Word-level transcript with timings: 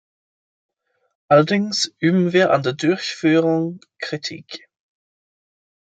Allerdings 1.27 1.93
üben 1.99 2.33
wir 2.33 2.49
an 2.51 2.63
der 2.63 2.73
Durchführung 2.73 3.81
Kritik. 3.99 4.67